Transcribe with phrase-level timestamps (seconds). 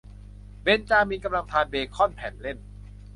[0.61, 2.57] เบนจามินกำลังทานเบค่อนแผ่นเล่น